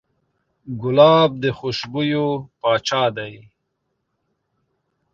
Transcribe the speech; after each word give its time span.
ګلاب 0.81 1.31
د 1.43 1.45
خوشبویو 1.57 2.27
پاچا 2.59 3.03
دی. 3.17 3.35